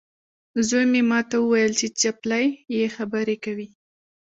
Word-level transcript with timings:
زوی 0.67 0.85
مې 0.91 1.01
ماته 1.11 1.37
وویل 1.39 1.73
چې 1.79 1.87
چپلۍ 1.99 2.47
یې 2.75 2.87
خبرې 2.95 3.35
کوي. 3.43 3.67